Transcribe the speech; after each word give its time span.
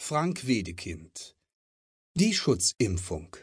Frank 0.00 0.46
Wedekind 0.46 1.34
Die 2.14 2.32
Schutzimpfung 2.32 3.36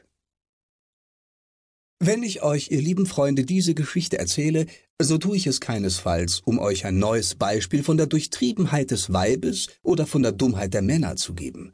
Wenn 1.99 2.23
ich 2.23 2.43
euch, 2.43 2.71
ihr 2.71 2.81
lieben 2.81 3.05
Freunde, 3.07 3.43
diese 3.43 3.75
Geschichte 3.75 4.17
erzähle, 4.17 4.65
so 4.99 5.17
tue 5.17 5.35
ich 5.35 5.47
es 5.47 5.59
keinesfalls, 5.59 6.39
um 6.45 6.57
euch 6.59 6.85
ein 6.85 6.97
neues 6.97 7.35
Beispiel 7.35 7.83
von 7.83 7.97
der 7.97 8.07
Durchtriebenheit 8.07 8.91
des 8.91 9.11
Weibes 9.11 9.67
oder 9.83 10.07
von 10.07 10.23
der 10.23 10.31
Dummheit 10.31 10.73
der 10.73 10.81
Männer 10.81 11.17
zu 11.17 11.33
geben. 11.33 11.73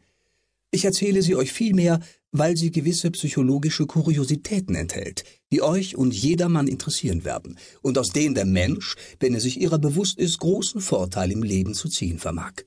Ich 0.71 0.84
erzähle 0.84 1.21
sie 1.21 1.36
euch 1.36 1.54
vielmehr, 1.54 2.00
weil 2.32 2.57
sie 2.57 2.71
gewisse 2.71 3.11
psychologische 3.11 3.86
Kuriositäten 3.86 4.73
enthält, 4.73 5.25
die 5.52 5.61
euch 5.61 5.95
und 5.95 6.11
jedermann 6.11 6.68
interessieren 6.68 7.23
werden 7.23 7.59
und 7.84 8.00
aus 8.00 8.13
denen 8.13 8.34
der 8.34 8.45
Mensch, 8.45 8.95
wenn 9.20 9.36
er 9.36 9.41
sich 9.41 9.61
ihrer 9.61 9.77
bewusst 9.77 10.18
ist, 10.18 10.39
großen 10.39 10.82
Vorteil 10.82 11.32
im 11.32 11.43
Leben 11.43 11.75
zu 11.75 11.88
ziehen 11.88 12.18
vermag. 12.18 12.63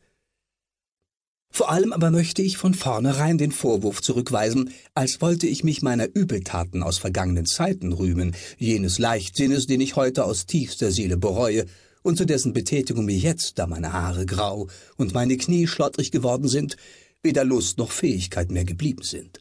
Vor 1.56 1.70
allem 1.70 1.92
aber 1.92 2.10
möchte 2.10 2.42
ich 2.42 2.56
von 2.56 2.74
vornherein 2.74 3.38
den 3.38 3.52
Vorwurf 3.52 4.02
zurückweisen, 4.02 4.70
als 4.92 5.20
wollte 5.20 5.46
ich 5.46 5.62
mich 5.62 5.82
meiner 5.82 6.08
Übeltaten 6.12 6.82
aus 6.82 6.98
vergangenen 6.98 7.46
Zeiten 7.46 7.92
rühmen, 7.92 8.34
jenes 8.58 8.98
Leichtsinnes, 8.98 9.68
den 9.68 9.80
ich 9.80 9.94
heute 9.94 10.24
aus 10.24 10.46
tiefster 10.46 10.90
Seele 10.90 11.16
bereue 11.16 11.66
und 12.02 12.18
zu 12.18 12.24
dessen 12.24 12.54
Betätigung 12.54 13.04
mir 13.04 13.16
jetzt, 13.16 13.60
da 13.60 13.68
meine 13.68 13.92
Haare 13.92 14.26
grau 14.26 14.66
und 14.96 15.14
meine 15.14 15.36
Knie 15.36 15.68
schlottrig 15.68 16.10
geworden 16.10 16.48
sind, 16.48 16.76
weder 17.22 17.44
Lust 17.44 17.78
noch 17.78 17.92
Fähigkeit 17.92 18.50
mehr 18.50 18.64
geblieben 18.64 19.04
sind. 19.04 19.40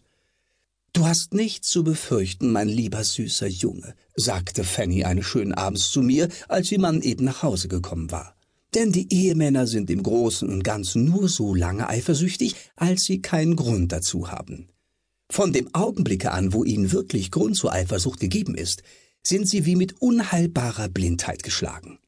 Du 0.93 1.07
hast 1.07 1.33
nichts 1.33 1.69
zu 1.69 1.83
befürchten, 1.83 2.51
mein 2.51 2.69
lieber 2.69 3.03
süßer 3.03 3.47
Junge, 3.47 3.95
sagte 4.15 4.63
Fanny 4.63 5.03
eines 5.03 5.25
schönen 5.25 5.55
Abends 5.55 5.89
zu 5.89 6.03
mir, 6.03 6.29
als 6.47 6.71
ihr 6.71 6.79
Mann 6.79 7.01
eben 7.01 7.25
nach 7.25 7.41
Hause 7.41 7.69
gekommen 7.69 8.11
war. 8.11 8.35
Denn 8.73 8.91
die 8.91 9.13
Ehemänner 9.13 9.67
sind 9.67 9.89
im 9.91 10.01
Großen 10.01 10.49
und 10.49 10.63
Ganzen 10.63 11.05
nur 11.05 11.29
so 11.29 11.53
lange 11.53 11.87
eifersüchtig, 11.87 12.55
als 12.75 13.03
sie 13.03 13.21
keinen 13.21 13.55
Grund 13.55 13.91
dazu 13.91 14.31
haben. 14.31 14.69
Von 15.31 15.53
dem 15.53 15.73
Augenblicke 15.73 16.31
an, 16.31 16.53
wo 16.53 16.63
ihnen 16.63 16.91
wirklich 16.91 17.31
Grund 17.31 17.55
zur 17.55 17.71
Eifersucht 17.71 18.19
gegeben 18.19 18.55
ist, 18.55 18.83
sind 19.25 19.47
sie 19.47 19.65
wie 19.65 19.75
mit 19.75 20.01
unheilbarer 20.01 20.89
Blindheit 20.89 21.43
geschlagen. 21.43 21.99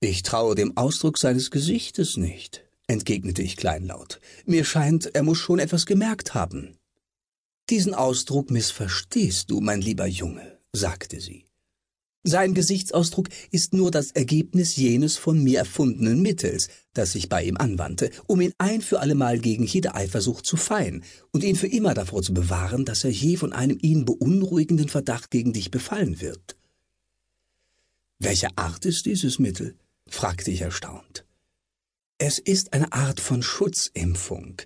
Ich 0.00 0.22
traue 0.22 0.54
dem 0.54 0.76
Ausdruck 0.76 1.18
seines 1.18 1.50
Gesichtes 1.50 2.16
nicht, 2.16 2.64
entgegnete 2.86 3.42
ich 3.42 3.56
kleinlaut. 3.56 4.20
Mir 4.46 4.64
scheint, 4.64 5.14
er 5.14 5.22
muss 5.22 5.38
schon 5.38 5.58
etwas 5.58 5.86
gemerkt 5.86 6.34
haben. 6.34 6.76
Diesen 7.68 7.94
Ausdruck 7.94 8.50
missverstehst 8.50 9.50
du, 9.50 9.60
mein 9.60 9.80
lieber 9.80 10.06
Junge, 10.06 10.58
sagte 10.72 11.20
sie. 11.20 11.49
Sein 12.22 12.52
Gesichtsausdruck 12.52 13.28
ist 13.50 13.72
nur 13.72 13.90
das 13.90 14.10
Ergebnis 14.10 14.76
jenes 14.76 15.16
von 15.16 15.42
mir 15.42 15.60
erfundenen 15.60 16.20
Mittels, 16.20 16.68
das 16.92 17.14
ich 17.14 17.30
bei 17.30 17.42
ihm 17.44 17.56
anwandte, 17.56 18.10
um 18.26 18.42
ihn 18.42 18.52
ein 18.58 18.82
für 18.82 19.00
allemal 19.00 19.38
gegen 19.38 19.64
jede 19.64 19.94
Eifersucht 19.94 20.44
zu 20.44 20.58
feien 20.58 21.02
und 21.32 21.44
ihn 21.44 21.56
für 21.56 21.66
immer 21.66 21.94
davor 21.94 22.22
zu 22.22 22.34
bewahren, 22.34 22.84
dass 22.84 23.04
er 23.04 23.10
je 23.10 23.38
von 23.38 23.54
einem 23.54 23.78
ihn 23.80 24.04
beunruhigenden 24.04 24.90
Verdacht 24.90 25.30
gegen 25.30 25.54
dich 25.54 25.70
befallen 25.70 26.20
wird. 26.20 26.58
Welche 28.18 28.48
Art 28.56 28.84
ist 28.84 29.06
dieses 29.06 29.38
Mittel? 29.38 29.74
fragte 30.06 30.50
ich 30.50 30.60
erstaunt. 30.60 31.24
Es 32.18 32.38
ist 32.38 32.74
eine 32.74 32.92
Art 32.92 33.18
von 33.18 33.42
Schutzimpfung. 33.42 34.60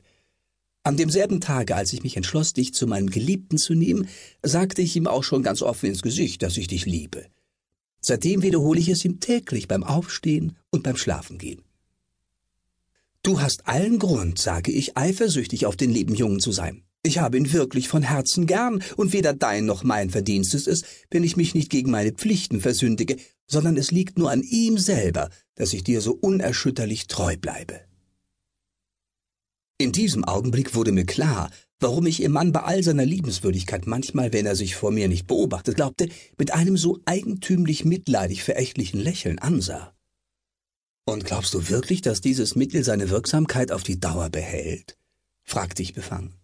An 0.82 0.96
demselben 0.96 1.40
Tage, 1.40 1.76
als 1.76 1.92
ich 1.92 2.02
mich 2.02 2.16
entschloss, 2.16 2.52
dich 2.52 2.74
zu 2.74 2.88
meinem 2.88 3.10
Geliebten 3.10 3.58
zu 3.58 3.74
nehmen, 3.74 4.08
sagte 4.42 4.82
ich 4.82 4.96
ihm 4.96 5.06
auch 5.06 5.22
schon 5.22 5.44
ganz 5.44 5.62
offen 5.62 5.86
ins 5.86 6.02
Gesicht, 6.02 6.42
dass 6.42 6.56
ich 6.56 6.66
dich 6.66 6.84
liebe. 6.84 7.26
Seitdem 8.06 8.42
wiederhole 8.42 8.78
ich 8.78 8.90
es 8.90 9.02
ihm 9.06 9.18
täglich 9.18 9.66
beim 9.66 9.82
Aufstehen 9.82 10.58
und 10.70 10.82
beim 10.82 10.98
Schlafengehen. 10.98 11.62
Du 13.22 13.40
hast 13.40 13.66
allen 13.66 13.98
Grund, 13.98 14.38
sage 14.38 14.70
ich, 14.72 14.98
eifersüchtig 14.98 15.64
auf 15.64 15.74
den 15.74 15.90
lieben 15.90 16.14
Jungen 16.14 16.38
zu 16.38 16.52
sein. 16.52 16.82
Ich 17.02 17.16
habe 17.18 17.38
ihn 17.38 17.50
wirklich 17.54 17.88
von 17.88 18.02
Herzen 18.02 18.46
gern, 18.46 18.82
und 18.96 19.14
weder 19.14 19.32
dein 19.32 19.64
noch 19.64 19.84
mein 19.84 20.10
Verdienst 20.10 20.52
ist 20.52 20.68
es, 20.68 20.82
wenn 21.10 21.24
ich 21.24 21.38
mich 21.38 21.54
nicht 21.54 21.70
gegen 21.70 21.90
meine 21.90 22.12
Pflichten 22.12 22.60
versündige, 22.60 23.16
sondern 23.46 23.78
es 23.78 23.90
liegt 23.90 24.18
nur 24.18 24.30
an 24.30 24.42
ihm 24.42 24.76
selber, 24.76 25.30
dass 25.54 25.72
ich 25.72 25.82
dir 25.82 26.02
so 26.02 26.12
unerschütterlich 26.12 27.06
treu 27.06 27.38
bleibe. 27.38 27.80
In 29.76 29.90
diesem 29.90 30.24
Augenblick 30.24 30.76
wurde 30.76 30.92
mir 30.92 31.04
klar, 31.04 31.50
warum 31.80 32.06
ich 32.06 32.20
ihr 32.20 32.28
Mann 32.28 32.52
bei 32.52 32.62
all 32.62 32.82
seiner 32.84 33.04
Liebenswürdigkeit 33.04 33.86
manchmal, 33.88 34.32
wenn 34.32 34.46
er 34.46 34.54
sich 34.54 34.76
vor 34.76 34.92
mir 34.92 35.08
nicht 35.08 35.26
beobachtet 35.26 35.74
glaubte, 35.74 36.08
mit 36.38 36.52
einem 36.52 36.76
so 36.76 37.00
eigentümlich 37.06 37.84
mitleidig 37.84 38.44
verächtlichen 38.44 39.00
Lächeln 39.00 39.40
ansah. 39.40 39.92
Und 41.06 41.24
glaubst 41.24 41.52
du 41.54 41.68
wirklich, 41.68 42.02
dass 42.02 42.20
dieses 42.20 42.54
Mittel 42.54 42.84
seine 42.84 43.10
Wirksamkeit 43.10 43.72
auf 43.72 43.82
die 43.82 43.98
Dauer 43.98 44.30
behält? 44.30 44.96
fragte 45.42 45.82
ich 45.82 45.92
befangen. 45.92 46.34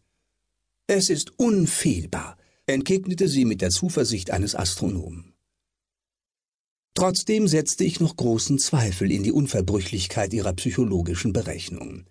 Es 0.89 1.09
ist 1.09 1.39
unfehlbar, 1.39 2.37
entgegnete 2.67 3.29
sie 3.29 3.45
mit 3.45 3.63
der 3.63 3.71
Zuversicht 3.71 4.33
eines 4.33 4.57
Astronomen. 4.57 5.35
Trotzdem 6.95 7.47
setzte 7.47 7.85
ich 7.85 8.01
noch 8.01 8.17
großen 8.17 8.59
Zweifel 8.59 9.13
in 9.13 9.23
die 9.23 9.33
Unverbrüchlichkeit 9.33 10.35
ihrer 10.35 10.53
psychologischen 10.53 11.33
Berechnungen, 11.33 12.07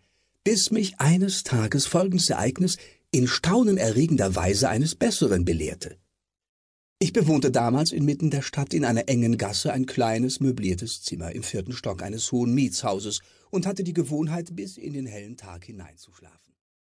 bis 0.50 0.72
mich 0.72 1.00
eines 1.00 1.44
Tages 1.44 1.86
folgendes 1.86 2.32
Ereignis 2.32 2.78
in 3.12 3.28
staunenerregender 3.28 4.36
Weise 4.36 4.68
eines 4.68 4.96
Besseren 4.96 5.46
belehrte. 5.46 6.00
Ich 6.98 7.14
bewohnte 7.14 7.52
damals 7.52 7.92
inmitten 7.92 8.32
der 8.32 8.42
Stadt 8.42 8.74
in 8.74 8.84
einer 8.84 9.08
engen 9.10 9.38
Gasse 9.38 9.72
ein 9.72 9.86
kleines 9.86 10.40
möbliertes 10.40 11.04
Zimmer 11.04 11.36
im 11.36 11.44
vierten 11.44 11.72
Stock 11.72 12.02
eines 12.02 12.32
hohen 12.32 12.56
Mietshauses 12.56 13.20
und 13.52 13.68
hatte 13.68 13.84
die 13.84 13.94
Gewohnheit, 13.94 14.56
bis 14.56 14.78
in 14.78 14.94
den 14.94 15.06
hellen 15.06 15.38
Tag 15.38 15.66
hineinzuschlafen. 15.66 16.56